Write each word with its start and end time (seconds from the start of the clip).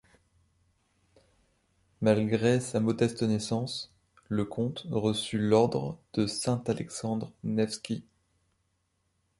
Malgré 2.01 2.59
sa 2.59 2.79
modeste 2.79 3.21
naissance, 3.21 3.93
le 4.29 4.45
comte 4.45 4.87
reçut 4.89 5.37
l’Ordre 5.37 5.99
de 6.13 6.25
Saint-Alexandre 6.25 7.31
Nevski. 7.43 8.03